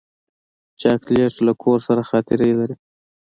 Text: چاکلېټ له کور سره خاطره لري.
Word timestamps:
چاکلېټ 0.81 1.33
له 1.47 1.53
کور 1.61 1.77
سره 1.87 2.01
خاطره 2.09 2.45
لري. 2.59 2.75